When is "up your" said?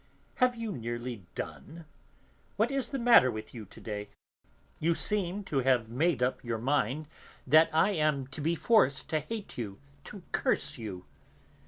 6.23-6.57